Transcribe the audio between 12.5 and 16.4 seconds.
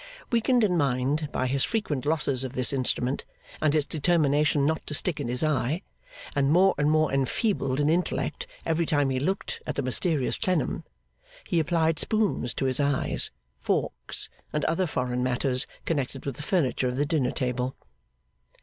to his eyes, forks, and other foreign matters connected with